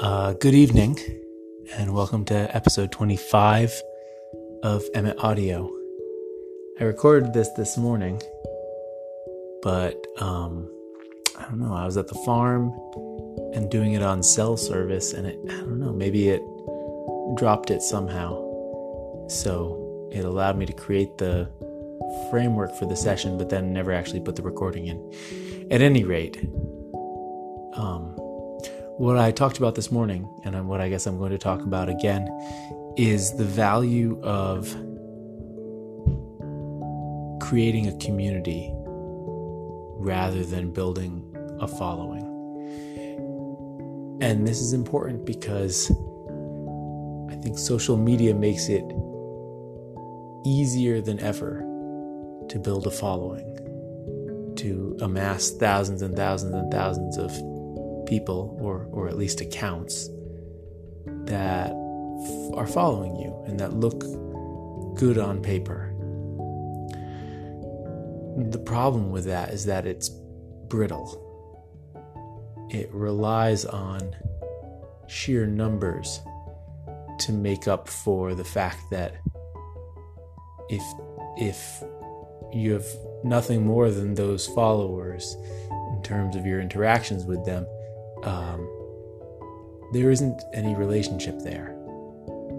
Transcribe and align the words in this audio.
Uh, 0.00 0.32
good 0.32 0.54
evening, 0.54 0.98
and 1.76 1.92
welcome 1.92 2.24
to 2.24 2.56
episode 2.56 2.90
25 2.90 3.82
of 4.62 4.82
Emmett 4.94 5.18
Audio. 5.18 5.70
I 6.80 6.84
recorded 6.84 7.34
this 7.34 7.50
this 7.50 7.76
morning, 7.76 8.22
but 9.62 10.02
um, 10.16 10.72
I 11.38 11.42
don't 11.42 11.60
know. 11.60 11.74
I 11.74 11.84
was 11.84 11.98
at 11.98 12.08
the 12.08 12.14
farm 12.24 12.72
and 13.52 13.70
doing 13.70 13.92
it 13.92 14.02
on 14.02 14.22
cell 14.22 14.56
service, 14.56 15.12
and 15.12 15.26
it, 15.26 15.38
I 15.50 15.58
don't 15.58 15.78
know, 15.78 15.92
maybe 15.92 16.30
it 16.30 16.40
dropped 17.36 17.70
it 17.70 17.82
somehow. 17.82 18.30
So 19.28 20.08
it 20.12 20.24
allowed 20.24 20.56
me 20.56 20.64
to 20.64 20.72
create 20.72 21.18
the 21.18 21.46
framework 22.30 22.74
for 22.76 22.86
the 22.86 22.96
session, 22.96 23.36
but 23.36 23.50
then 23.50 23.74
never 23.74 23.92
actually 23.92 24.20
put 24.20 24.36
the 24.36 24.42
recording 24.42 24.86
in. 24.86 25.68
At 25.70 25.82
any 25.82 26.04
rate, 26.04 26.38
um, 27.74 28.16
what 29.00 29.16
I 29.16 29.30
talked 29.30 29.56
about 29.56 29.76
this 29.76 29.90
morning, 29.90 30.28
and 30.44 30.68
what 30.68 30.82
I 30.82 30.90
guess 30.90 31.06
I'm 31.06 31.16
going 31.16 31.30
to 31.30 31.38
talk 31.38 31.62
about 31.62 31.88
again, 31.88 32.28
is 32.98 33.32
the 33.32 33.44
value 33.46 34.20
of 34.22 34.68
creating 37.40 37.86
a 37.86 37.96
community 37.96 38.70
rather 39.96 40.44
than 40.44 40.70
building 40.70 41.24
a 41.60 41.66
following. 41.66 42.26
And 44.20 44.46
this 44.46 44.60
is 44.60 44.74
important 44.74 45.24
because 45.24 45.90
I 47.30 47.36
think 47.36 47.56
social 47.56 47.96
media 47.96 48.34
makes 48.34 48.68
it 48.68 48.84
easier 50.44 51.00
than 51.00 51.18
ever 51.20 51.60
to 52.50 52.58
build 52.58 52.86
a 52.86 52.90
following, 52.90 53.46
to 54.56 54.98
amass 55.00 55.52
thousands 55.52 56.02
and 56.02 56.14
thousands 56.14 56.52
and 56.52 56.70
thousands 56.70 57.16
of 57.16 57.30
people, 58.10 58.58
or, 58.60 58.86
or 58.90 59.08
at 59.08 59.16
least 59.16 59.40
accounts, 59.40 60.08
that 61.24 61.70
f- 61.70 62.54
are 62.54 62.66
following 62.66 63.16
you 63.16 63.42
and 63.46 63.58
that 63.58 63.72
look 63.72 64.00
good 64.98 65.16
on 65.16 65.40
paper. 65.40 65.94
The 68.50 68.58
problem 68.58 69.10
with 69.10 69.24
that 69.26 69.50
is 69.50 69.64
that 69.66 69.86
it's 69.86 70.10
brittle. 70.68 71.26
It 72.70 72.92
relies 72.92 73.64
on 73.64 74.14
sheer 75.08 75.46
numbers 75.46 76.20
to 77.20 77.32
make 77.32 77.68
up 77.68 77.88
for 77.88 78.34
the 78.34 78.44
fact 78.44 78.78
that 78.90 79.16
if 80.68 80.82
if 81.36 81.82
you 82.52 82.72
have 82.72 82.86
nothing 83.24 83.64
more 83.64 83.90
than 83.90 84.14
those 84.14 84.46
followers 84.48 85.36
in 85.92 86.02
terms 86.02 86.34
of 86.36 86.44
your 86.46 86.60
interactions 86.60 87.24
with 87.24 87.44
them, 87.44 87.66
um, 88.24 88.68
there 89.92 90.10
isn't 90.10 90.42
any 90.52 90.74
relationship 90.74 91.40
there 91.40 91.76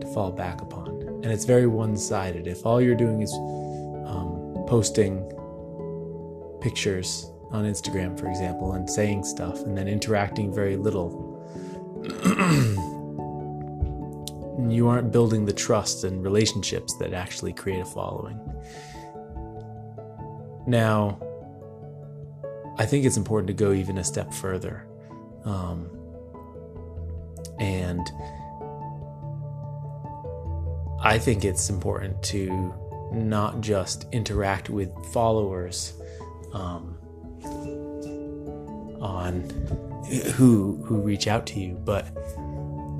to 0.00 0.06
fall 0.12 0.30
back 0.30 0.60
upon. 0.60 1.00
And 1.22 1.26
it's 1.26 1.44
very 1.44 1.66
one 1.66 1.96
sided. 1.96 2.46
If 2.46 2.66
all 2.66 2.80
you're 2.80 2.94
doing 2.94 3.22
is 3.22 3.32
um, 4.06 4.64
posting 4.66 5.22
pictures 6.60 7.30
on 7.50 7.64
Instagram, 7.64 8.18
for 8.18 8.28
example, 8.28 8.72
and 8.72 8.88
saying 8.88 9.24
stuff 9.24 9.60
and 9.62 9.76
then 9.76 9.88
interacting 9.88 10.52
very 10.52 10.76
little, 10.76 11.30
you 14.68 14.88
aren't 14.88 15.12
building 15.12 15.46
the 15.46 15.52
trust 15.52 16.04
and 16.04 16.22
relationships 16.22 16.94
that 16.98 17.12
actually 17.14 17.52
create 17.52 17.80
a 17.80 17.84
following. 17.84 18.38
Now, 20.66 21.18
I 22.76 22.86
think 22.86 23.04
it's 23.04 23.16
important 23.16 23.46
to 23.48 23.54
go 23.54 23.72
even 23.72 23.98
a 23.98 24.04
step 24.04 24.32
further. 24.32 24.86
Um, 25.44 25.90
and 27.58 28.10
I 31.00 31.18
think 31.18 31.44
it's 31.44 31.68
important 31.68 32.22
to 32.24 32.74
not 33.12 33.60
just 33.60 34.06
interact 34.12 34.70
with 34.70 34.90
followers 35.12 35.92
um, 36.52 36.96
on 39.00 39.42
who 40.34 40.82
who 40.84 41.00
reach 41.00 41.28
out 41.28 41.46
to 41.48 41.60
you, 41.60 41.74
but 41.74 42.06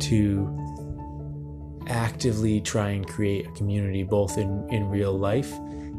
to 0.00 0.58
actively 1.86 2.60
try 2.60 2.90
and 2.90 3.06
create 3.06 3.46
a 3.46 3.50
community 3.52 4.02
both 4.02 4.38
in, 4.38 4.66
in 4.70 4.88
real 4.88 5.16
life 5.16 5.52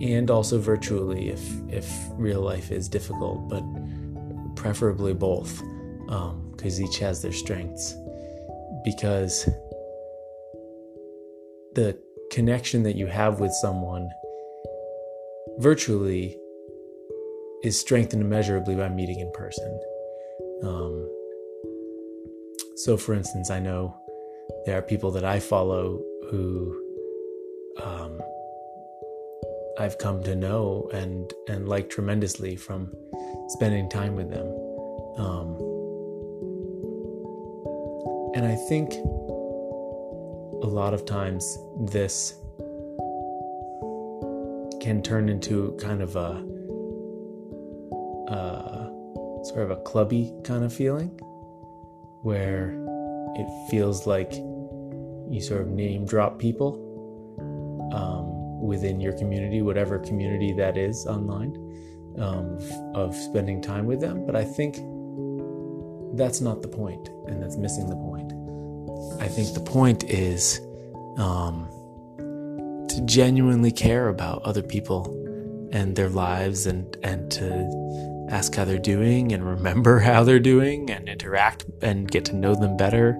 and 0.00 0.30
also 0.30 0.58
virtually 0.58 1.30
if 1.30 1.40
if 1.68 1.88
real 2.12 2.40
life 2.40 2.70
is 2.70 2.88
difficult, 2.88 3.48
but 3.48 3.62
preferably 4.56 5.14
both 5.14 5.62
because 6.06 6.78
um, 6.78 6.84
each 6.84 6.98
has 6.98 7.22
their 7.22 7.32
strengths. 7.32 7.94
Because 8.84 9.48
the 11.74 11.98
connection 12.30 12.82
that 12.82 12.96
you 12.96 13.06
have 13.06 13.40
with 13.40 13.52
someone 13.52 14.08
virtually 15.58 16.36
is 17.62 17.78
strengthened 17.80 18.22
immeasurably 18.22 18.74
by 18.74 18.88
meeting 18.88 19.20
in 19.20 19.30
person. 19.32 19.80
Um, 20.62 21.10
so, 22.76 22.96
for 22.96 23.14
instance, 23.14 23.50
I 23.50 23.60
know 23.60 23.96
there 24.66 24.76
are 24.76 24.82
people 24.82 25.10
that 25.12 25.24
I 25.24 25.40
follow 25.40 26.02
who 26.30 26.80
um, 27.82 28.20
I've 29.78 29.98
come 29.98 30.22
to 30.24 30.36
know 30.36 30.88
and 30.92 31.32
and 31.48 31.68
like 31.68 31.90
tremendously 31.90 32.56
from 32.56 32.92
spending 33.48 33.88
time 33.88 34.14
with 34.14 34.30
them. 34.30 34.63
And 38.34 38.44
I 38.44 38.56
think 38.56 38.92
a 40.62 40.66
lot 40.66 40.92
of 40.92 41.04
times 41.06 41.58
this 41.80 42.34
can 44.80 45.02
turn 45.02 45.28
into 45.28 45.76
kind 45.80 46.02
of 46.02 46.16
a, 46.16 46.54
sort 49.44 49.70
of 49.70 49.70
a 49.70 49.76
clubby 49.82 50.32
kind 50.42 50.64
of 50.64 50.72
feeling 50.72 51.08
where 52.22 52.74
it 53.36 53.70
feels 53.70 54.06
like 54.06 54.32
you 54.32 55.40
sort 55.40 55.60
of 55.60 55.68
name 55.68 56.06
drop 56.06 56.38
people 56.38 56.80
um, 57.92 58.60
within 58.66 59.00
your 59.00 59.12
community, 59.12 59.62
whatever 59.62 59.98
community 59.98 60.52
that 60.54 60.76
is 60.76 61.06
online, 61.06 61.54
um, 62.18 62.58
of 62.94 63.14
spending 63.14 63.62
time 63.62 63.86
with 63.86 64.00
them. 64.00 64.26
But 64.26 64.34
I 64.34 64.44
think 64.44 64.78
that's 66.16 66.40
not 66.40 66.62
the 66.62 66.68
point, 66.68 67.08
and 67.26 67.42
that's 67.42 67.56
missing 67.56 67.88
the 67.88 67.96
point. 67.96 68.32
I 69.20 69.28
think 69.28 69.54
the 69.54 69.60
point 69.60 70.04
is 70.04 70.60
um, 71.16 71.68
to 72.88 73.00
genuinely 73.04 73.72
care 73.72 74.08
about 74.08 74.42
other 74.42 74.62
people 74.62 75.20
and 75.72 75.96
their 75.96 76.08
lives 76.08 76.66
and, 76.66 76.96
and 77.02 77.30
to 77.32 78.26
ask 78.30 78.54
how 78.54 78.64
they're 78.64 78.78
doing 78.78 79.32
and 79.32 79.44
remember 79.44 79.98
how 80.00 80.24
they're 80.24 80.38
doing 80.38 80.90
and 80.90 81.08
interact 81.08 81.64
and 81.82 82.10
get 82.10 82.24
to 82.26 82.34
know 82.34 82.54
them 82.54 82.76
better 82.76 83.12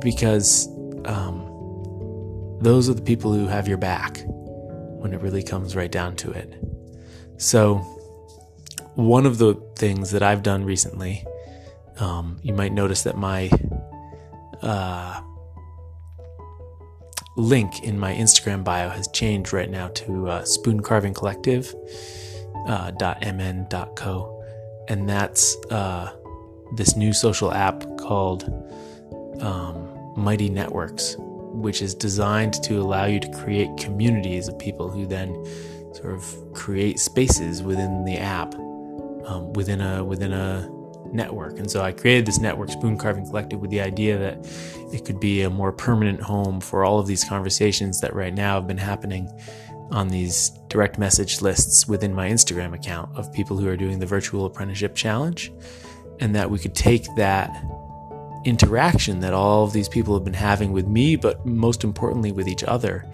because 0.00 0.68
um, 1.04 1.46
those 2.60 2.88
are 2.88 2.94
the 2.94 3.02
people 3.02 3.32
who 3.32 3.46
have 3.46 3.68
your 3.68 3.78
back 3.78 4.22
when 4.26 5.12
it 5.12 5.20
really 5.20 5.42
comes 5.42 5.76
right 5.76 5.90
down 5.90 6.16
to 6.16 6.30
it. 6.30 6.54
So, 7.38 7.76
one 8.94 9.24
of 9.24 9.38
the 9.38 9.54
things 9.76 10.10
that 10.10 10.22
I've 10.22 10.42
done 10.42 10.64
recently, 10.64 11.24
um, 12.00 12.38
you 12.42 12.52
might 12.54 12.72
notice 12.72 13.02
that 13.02 13.16
my 13.16 13.50
uh, 14.62 15.20
link 17.36 17.82
in 17.82 17.98
my 17.98 18.14
Instagram 18.14 18.64
bio 18.64 18.88
has 18.88 19.08
changed 19.08 19.52
right 19.52 19.70
now 19.70 19.88
to 19.88 20.28
uh, 20.28 20.44
Spoon 20.44 20.80
Carving 20.80 21.14
Collective 21.14 21.74
uh, 22.66 22.90
and 24.88 25.08
that's 25.08 25.56
uh, 25.70 26.12
this 26.76 26.96
new 26.96 27.12
social 27.12 27.52
app 27.52 27.84
called 27.98 28.44
um, 29.40 29.88
Mighty 30.16 30.48
Networks, 30.48 31.16
which 31.18 31.80
is 31.80 31.94
designed 31.94 32.54
to 32.64 32.80
allow 32.80 33.06
you 33.06 33.20
to 33.20 33.30
create 33.42 33.68
communities 33.78 34.48
of 34.48 34.58
people 34.58 34.90
who 34.90 35.06
then 35.06 35.32
sort 35.94 36.14
of 36.14 36.52
create 36.54 36.98
spaces 36.98 37.62
within 37.62 38.04
the 38.04 38.18
app, 38.18 38.54
um, 38.54 39.52
within 39.54 39.80
a 39.80 40.04
within 40.04 40.32
a 40.32 40.68
network. 41.12 41.58
And 41.58 41.70
so 41.70 41.82
I 41.82 41.92
created 41.92 42.26
this 42.26 42.38
network, 42.38 42.70
Spoon 42.70 42.96
Carving 42.96 43.26
Collective, 43.26 43.60
with 43.60 43.70
the 43.70 43.80
idea 43.80 44.18
that 44.18 44.46
it 44.92 45.04
could 45.04 45.20
be 45.20 45.42
a 45.42 45.50
more 45.50 45.72
permanent 45.72 46.20
home 46.20 46.60
for 46.60 46.84
all 46.84 46.98
of 46.98 47.06
these 47.06 47.24
conversations 47.24 48.00
that 48.00 48.14
right 48.14 48.34
now 48.34 48.56
have 48.56 48.66
been 48.66 48.78
happening 48.78 49.30
on 49.90 50.08
these 50.08 50.50
direct 50.68 50.98
message 50.98 51.40
lists 51.40 51.88
within 51.88 52.14
my 52.14 52.28
Instagram 52.28 52.74
account 52.74 53.10
of 53.16 53.32
people 53.32 53.56
who 53.56 53.68
are 53.68 53.76
doing 53.76 53.98
the 53.98 54.06
virtual 54.06 54.46
apprenticeship 54.46 54.94
challenge. 54.94 55.52
And 56.20 56.34
that 56.34 56.50
we 56.50 56.58
could 56.58 56.74
take 56.74 57.06
that 57.16 57.50
interaction 58.44 59.20
that 59.20 59.32
all 59.32 59.64
of 59.64 59.72
these 59.72 59.88
people 59.88 60.14
have 60.14 60.24
been 60.24 60.34
having 60.34 60.72
with 60.72 60.86
me, 60.86 61.16
but 61.16 61.44
most 61.44 61.84
importantly 61.84 62.32
with 62.32 62.48
each 62.48 62.62
other, 62.64 63.04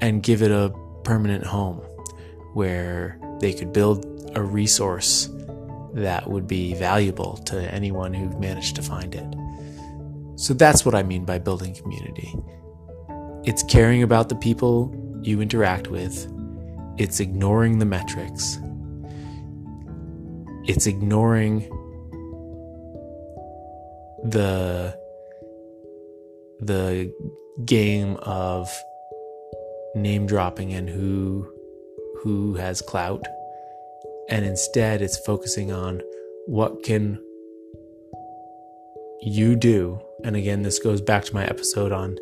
and 0.00 0.22
give 0.22 0.42
it 0.42 0.50
a 0.50 0.72
permanent 1.04 1.44
home 1.44 1.78
where 2.54 3.18
they 3.40 3.52
could 3.52 3.72
build 3.72 4.30
a 4.34 4.42
resource 4.42 5.28
that 5.94 6.28
would 6.28 6.46
be 6.46 6.74
valuable 6.74 7.36
to 7.46 7.72
anyone 7.72 8.14
who 8.14 8.28
managed 8.38 8.76
to 8.76 8.82
find 8.82 9.14
it. 9.14 9.26
So 10.36 10.54
that's 10.54 10.84
what 10.84 10.94
I 10.94 11.02
mean 11.02 11.24
by 11.24 11.38
building 11.38 11.74
community. 11.74 12.34
It's 13.44 13.62
caring 13.64 14.02
about 14.02 14.28
the 14.28 14.36
people 14.36 14.94
you 15.22 15.40
interact 15.40 15.88
with, 15.88 16.30
it's 16.96 17.20
ignoring 17.20 17.78
the 17.78 17.86
metrics, 17.86 18.58
it's 20.64 20.86
ignoring 20.86 21.60
the 24.24 24.96
the 26.60 27.12
game 27.64 28.16
of 28.22 28.70
name 29.94 30.26
dropping 30.26 30.72
and 30.72 30.88
who 30.88 31.48
who 32.22 32.54
has 32.54 32.82
clout 32.82 33.24
and 34.28 34.44
instead 34.44 35.02
it's 35.02 35.18
focusing 35.18 35.72
on 35.72 36.02
what 36.46 36.82
can 36.82 37.18
you 39.20 39.56
do. 39.56 40.00
And 40.24 40.36
again 40.36 40.62
this 40.62 40.78
goes 40.78 41.00
back 41.00 41.24
to 41.24 41.34
my 41.34 41.44
episode 41.44 41.92
on 41.92 42.16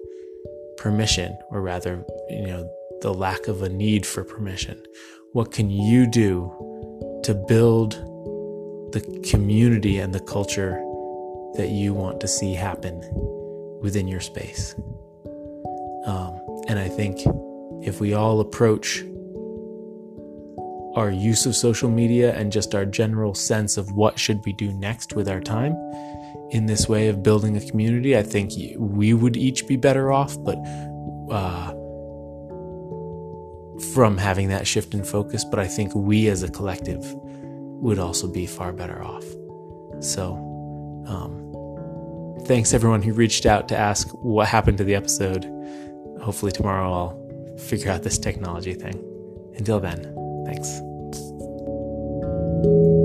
permission 0.79 1.37
or 1.51 1.61
rather 1.63 2.05
you 2.29 2.47
know 2.47 2.71
the 3.01 3.13
lack 3.13 3.49
of 3.49 3.63
a 3.63 3.69
need 3.69 4.07
for 4.07 4.25
permission. 4.25 4.83
What 5.33 5.53
can 5.53 5.71
you 5.71 6.07
do 6.07 6.53
to 7.25 7.35
build 7.35 7.93
the 8.93 9.23
community 9.29 9.99
and 9.99 10.15
the 10.15 10.21
culture 10.21 10.83
that 11.57 11.71
you 11.71 11.93
want 11.93 12.21
to 12.21 12.29
see 12.29 12.55
happen 12.55 13.03
within 13.83 14.09
your 14.09 14.21
space? 14.21 14.75
Um, 16.07 16.41
and 16.69 16.79
i 16.79 16.89
think 16.89 17.21
if 17.83 18.01
we 18.01 18.15
all 18.15 18.41
approach 18.41 19.05
our 20.97 21.11
use 21.11 21.47
of 21.47 21.55
social 21.55 21.91
media 21.91 22.35
and 22.35 22.51
just 22.51 22.75
our 22.75 22.87
general 22.87 23.35
sense 23.35 23.77
of 23.77 23.93
what 23.93 24.19
should 24.19 24.45
we 24.45 24.53
do 24.53 24.73
next 24.73 25.15
with 25.15 25.29
our 25.29 25.41
time 25.41 25.77
in 26.51 26.67
this 26.67 26.89
way 26.89 27.09
of 27.09 27.23
building 27.23 27.57
a 27.57 27.61
community, 27.61 28.17
I 28.17 28.23
think 28.23 28.53
we 28.79 29.15
would 29.15 29.37
each 29.37 29.67
be 29.67 29.77
better 29.77 30.13
off. 30.13 30.37
But 30.43 30.59
uh, 31.31 31.71
from 33.93 34.17
having 34.17 34.49
that 34.49 34.67
shift 34.67 34.95
in 34.95 35.05
focus, 35.05 35.45
but 35.45 35.59
I 35.59 35.67
think 35.67 35.95
we 35.95 36.29
as 36.29 36.43
a 36.43 36.49
collective 36.49 37.05
would 37.15 37.99
also 37.99 38.27
be 38.29 38.47
far 38.47 38.73
better 38.73 39.03
off. 39.03 39.25
So, 40.01 40.35
um, 41.07 42.45
thanks 42.47 42.73
everyone 42.73 43.03
who 43.03 43.13
reached 43.13 43.45
out 43.47 43.69
to 43.69 43.77
ask 43.77 44.09
what 44.11 44.49
happened 44.49 44.79
to 44.79 44.85
the 44.85 44.95
episode. 44.95 45.45
Hopefully, 46.23 46.53
tomorrow 46.53 46.93
I'll 46.93 47.59
figure 47.59 47.91
out 47.91 48.03
this 48.03 48.19
technology 48.19 48.75
thing. 48.75 49.03
Until 49.57 49.81
then, 49.81 50.03
thanks. 50.47 50.86
Thank 52.57 52.65
you. 52.65 52.96